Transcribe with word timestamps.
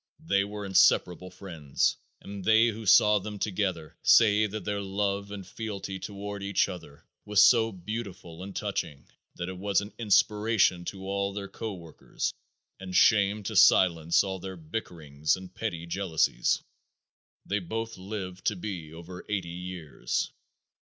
They 0.25 0.43
were 0.43 0.65
inseparable 0.65 1.29
friends, 1.29 1.95
and 2.21 2.43
they 2.43 2.69
who 2.69 2.87
saw 2.87 3.19
them 3.19 3.37
together 3.37 3.97
say 4.01 4.47
that 4.47 4.65
their 4.65 4.81
love 4.81 5.29
and 5.29 5.45
fealty 5.45 5.99
toward 5.99 6.41
each 6.41 6.67
other 6.67 7.05
was 7.23 7.43
so 7.43 7.71
beautiful 7.71 8.41
and 8.41 8.55
touching 8.55 9.05
that 9.35 9.47
it 9.47 9.59
was 9.59 9.79
an 9.79 9.93
inspiration 9.99 10.85
to 10.85 11.03
all 11.07 11.33
their 11.33 11.47
co 11.47 11.75
workers 11.75 12.33
and 12.79 12.95
shamed 12.95 13.45
to 13.45 13.55
silence 13.55 14.23
all 14.23 14.39
their 14.39 14.57
bickerings 14.57 15.35
and 15.35 15.53
petty 15.53 15.85
jealousies. 15.85 16.63
They 17.45 17.59
both 17.59 17.95
lived 17.95 18.45
to 18.47 18.55
be 18.55 18.91
over 18.91 19.23
eighty 19.29 19.49
years. 19.49 20.31